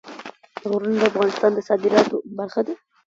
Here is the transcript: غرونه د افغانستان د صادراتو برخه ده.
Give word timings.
غرونه 0.71 0.95
د 1.01 1.03
افغانستان 1.11 1.51
د 1.55 1.59
صادراتو 1.67 2.15
برخه 2.37 2.61
ده. 2.67 2.73